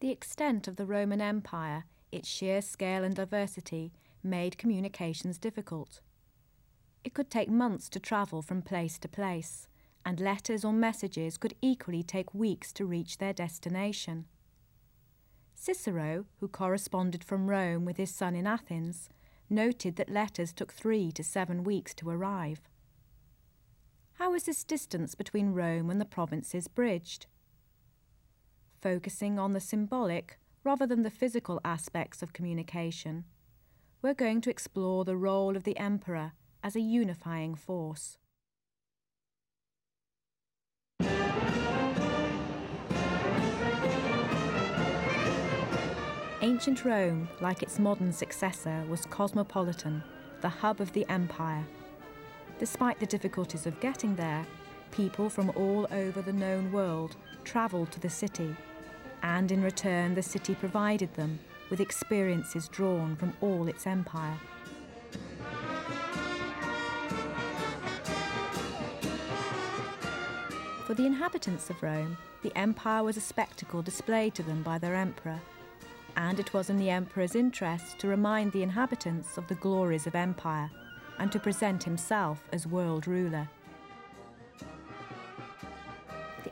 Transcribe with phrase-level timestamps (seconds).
[0.00, 6.00] The extent of the Roman Empire, its sheer scale and diversity, made communications difficult.
[7.02, 9.68] It could take months to travel from place to place,
[10.04, 14.26] and letters or messages could equally take weeks to reach their destination.
[15.54, 19.08] Cicero, who corresponded from Rome with his son in Athens,
[19.48, 22.60] noted that letters took three to seven weeks to arrive.
[24.14, 27.26] How was this distance between Rome and the provinces bridged?
[28.80, 33.24] Focusing on the symbolic rather than the physical aspects of communication,
[34.02, 38.18] we're going to explore the role of the emperor as a unifying force.
[46.42, 50.02] Ancient Rome, like its modern successor, was cosmopolitan,
[50.42, 51.64] the hub of the empire.
[52.58, 54.46] Despite the difficulties of getting there,
[54.90, 57.16] people from all over the known world
[57.46, 58.54] travelled to the city,
[59.22, 61.38] and in return, the city provided them
[61.70, 64.36] with experiences drawn from all its empire.
[70.84, 74.94] For the inhabitants of Rome, the empire was a spectacle displayed to them by their
[74.94, 75.40] emperor
[76.16, 80.14] and it was in the emperor's interest to remind the inhabitants of the glories of
[80.14, 80.70] empire
[81.18, 83.48] and to present himself as world ruler.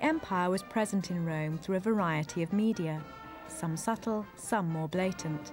[0.05, 3.03] Empire was present in Rome through a variety of media,
[3.49, 5.53] some subtle, some more blatant.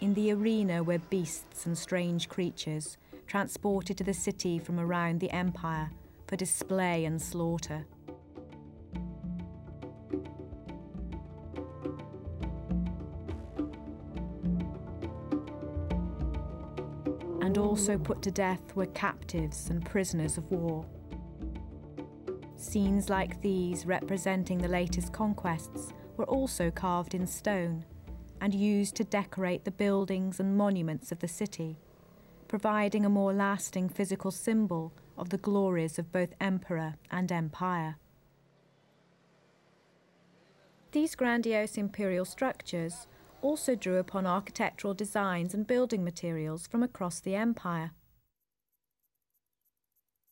[0.00, 2.96] In the arena were beasts and strange creatures
[3.26, 5.90] transported to the city from around the empire
[6.28, 7.86] for display and slaughter.
[17.42, 20.86] and also put to death were captives and prisoners of war.
[22.60, 27.86] Scenes like these, representing the latest conquests, were also carved in stone
[28.42, 31.78] and used to decorate the buildings and monuments of the city,
[32.48, 37.96] providing a more lasting physical symbol of the glories of both emperor and empire.
[40.92, 43.06] These grandiose imperial structures
[43.40, 47.92] also drew upon architectural designs and building materials from across the empire.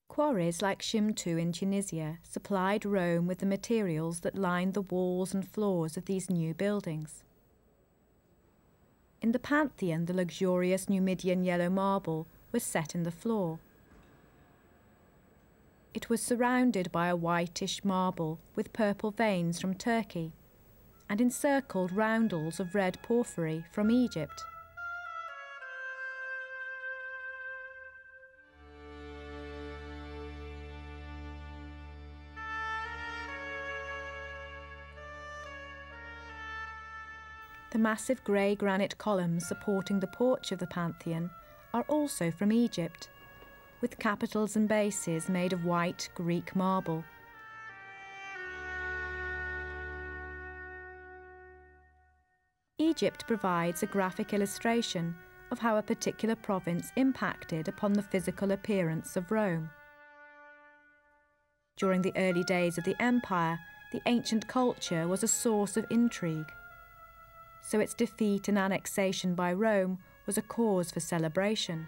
[0.08, 5.46] Quarries like Chemtou in Tunisia supplied Rome with the materials that lined the walls and
[5.46, 7.22] floors of these new buildings.
[9.20, 13.58] In the Pantheon, the luxurious Numidian yellow marble was set in the floor.
[15.92, 20.32] It was surrounded by a whitish marble with purple veins from Turkey
[21.08, 24.42] and encircled roundels of red porphyry from Egypt.
[37.70, 41.30] The massive grey granite columns supporting the porch of the Pantheon
[41.74, 43.10] are also from Egypt,
[43.82, 47.04] with capitals and bases made of white Greek marble.
[52.78, 55.14] Egypt provides a graphic illustration
[55.50, 59.68] of how a particular province impacted upon the physical appearance of Rome.
[61.76, 63.58] During the early days of the empire,
[63.92, 66.50] the ancient culture was a source of intrigue.
[67.68, 71.86] So its defeat and annexation by Rome was a cause for celebration.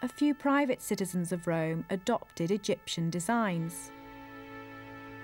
[0.00, 3.90] A few private citizens of Rome adopted Egyptian designs.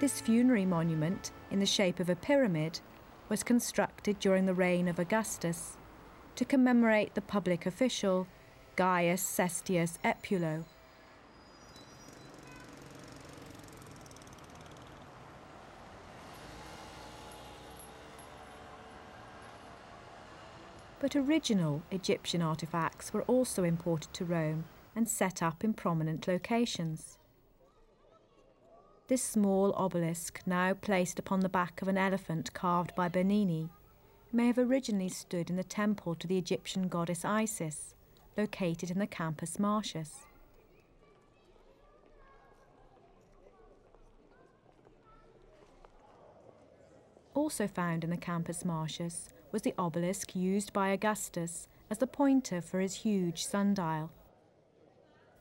[0.01, 2.81] This funerary monument, in the shape of a pyramid,
[3.29, 5.77] was constructed during the reign of Augustus
[6.35, 8.27] to commemorate the public official
[8.75, 10.65] Gaius Cestius Epulo.
[20.99, 24.65] But original Egyptian artifacts were also imported to Rome
[24.95, 27.19] and set up in prominent locations.
[29.09, 33.69] This small obelisk, now placed upon the back of an elephant carved by Bernini,
[34.33, 37.95] may have originally stood in the temple to the Egyptian goddess Isis,
[38.37, 40.27] located in the Campus Martius.
[47.35, 52.61] Also found in the Campus Martius was the obelisk used by Augustus as the pointer
[52.61, 54.11] for his huge sundial.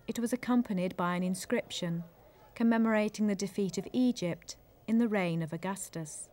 [0.08, 2.04] It was accompanied by an inscription
[2.56, 4.56] commemorating the defeat of Egypt
[4.88, 6.30] in the reign of Augustus.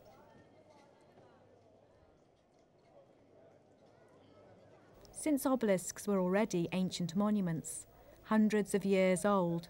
[5.10, 7.86] Since obelisks were already ancient monuments,
[8.24, 9.68] hundreds of years old,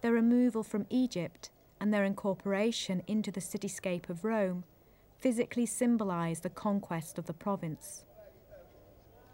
[0.00, 1.50] their removal from Egypt
[1.80, 4.64] and their incorporation into the cityscape of Rome
[5.22, 8.04] physically symbolize the conquest of the province.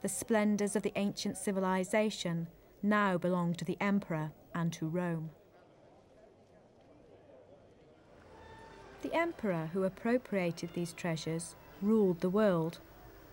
[0.03, 2.47] The splendours of the ancient civilization
[2.83, 5.31] now belong to the emperor and to Rome.
[9.01, 12.81] The emperor who appropriated these treasures ruled the world,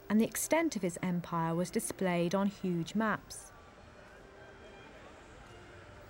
[0.09, 3.51] and the extent of his empire was displayed on huge maps.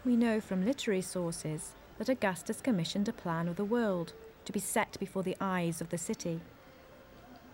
[0.05, 4.13] We know from literary sources that Augustus commissioned a plan of the world
[4.45, 6.41] to be set before the eyes of the city.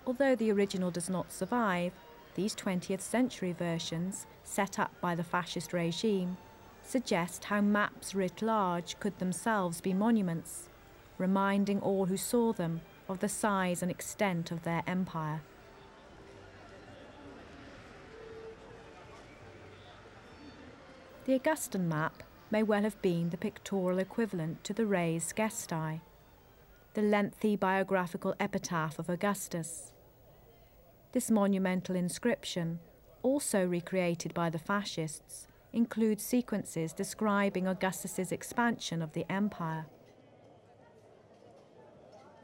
[0.06, 1.94] Although the original does not survive,
[2.36, 6.38] these 20th century versions, set up by the fascist regime,
[6.84, 10.70] suggest how maps writ large could themselves be monuments
[11.22, 15.42] reminding all who saw them of the size and extent of their empire.
[21.26, 26.02] The Augustan map may well have been the pictorial equivalent to the Res Gestae,
[26.94, 29.94] the lengthy biographical epitaph of Augustus.
[31.12, 32.80] This monumental inscription,
[33.24, 39.86] also recreated by the fascists, includes sequences describing Augustus's expansion of the empire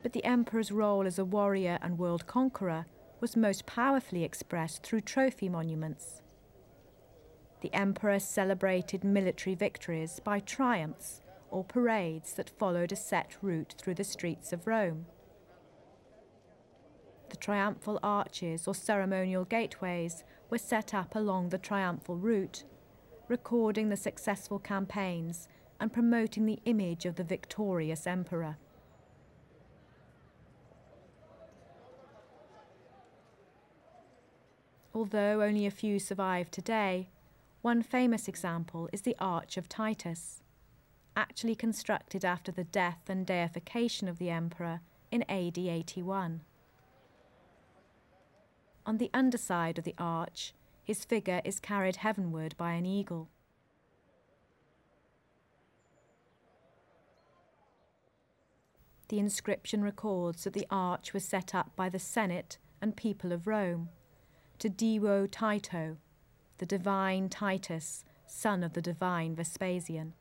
[0.07, 2.85] but the emperor's role as a warrior and world conqueror
[3.19, 6.21] was most powerfully expressed through trophy monuments.
[7.59, 13.95] The emperor celebrated military victories by triumphs or parades that followed a set route through
[13.95, 15.05] the streets of Rome.
[17.29, 22.63] The triumphal arches or ceremonial gateways were set up along the triumphal route,
[23.27, 25.47] recording the successful campaigns
[25.79, 28.57] and promoting the image of the victorious emperor.
[34.97, 37.07] although only a few survive today,
[37.61, 40.41] one famous example is the Arch of Titus,
[41.17, 44.81] actually constructed after the death and deification of the emperor
[45.11, 46.41] in AD 81.
[48.85, 50.53] On the underside of the arch,
[50.83, 53.27] his figure is carried heavenward by an eagle.
[59.09, 63.47] The inscription records that the arch was set up by the Senate and people of
[63.47, 63.89] Rome
[64.59, 65.97] to Divo Tito,
[66.59, 70.13] the divine Titus, son of the divine Vespasian.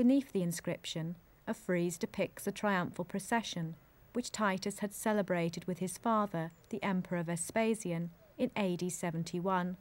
[0.00, 1.16] Beneath the inscription,
[1.46, 3.76] a frieze depicts a triumphal procession
[4.14, 8.08] which Titus had celebrated with his father, the Emperor Vespasian,
[8.38, 9.76] in AD 71,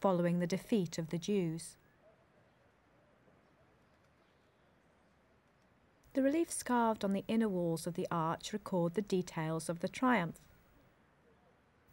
[0.00, 1.76] following the defeat of the Jews.
[6.14, 9.88] The reliefs carved on the inner walls of the arch record the details of the
[9.88, 10.40] triumph.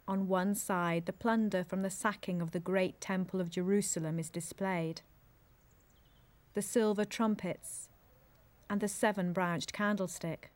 [0.08, 4.30] On one side, the plunder from the sacking of the great Temple of Jerusalem is
[4.30, 5.02] displayed.
[6.58, 7.88] The silver trumpets
[8.68, 10.50] and the seven branched candlestick.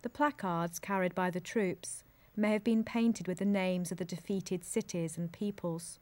[0.00, 4.06] The placards carried by the troops may have been painted with the names of the
[4.06, 5.98] defeated cities and peoples.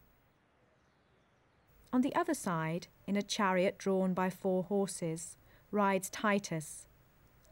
[1.93, 5.37] On the other side, in a chariot drawn by four horses,
[5.73, 6.87] rides Titus,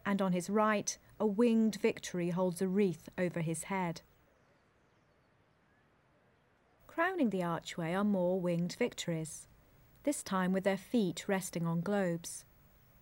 [0.07, 4.03] and on his right, a winged victory holds a wreath over his head.
[6.87, 9.49] Crowning the archway are more winged victories,
[10.05, 12.45] this time with their feet resting on globes,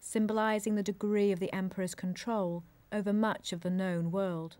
[0.00, 4.56] symbolising the degree of the emperor's control over much of the known world.